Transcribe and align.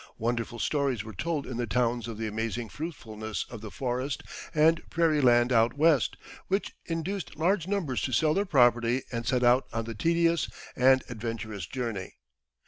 Wonderful 0.17 0.57
stories 0.57 1.03
were 1.03 1.13
told 1.13 1.45
in 1.45 1.57
the 1.57 1.67
towns 1.67 2.07
of 2.07 2.17
the 2.17 2.25
amazing 2.25 2.69
fruitfulness 2.69 3.45
of 3.51 3.61
the 3.61 3.69
forest 3.69 4.23
and 4.51 4.81
prairie 4.89 5.21
land 5.21 5.53
out 5.53 5.75
West, 5.77 6.17
which 6.47 6.73
induced 6.85 7.35
large 7.35 7.67
numbers 7.67 8.01
to 8.01 8.11
sell 8.11 8.33
their 8.33 8.43
property 8.45 9.03
and 9.11 9.27
set 9.27 9.43
out 9.43 9.67
on 9.71 9.85
the 9.85 9.93
tedious 9.93 10.49
and 10.75 11.03
adventurous 11.07 11.67
journey. 11.67 12.15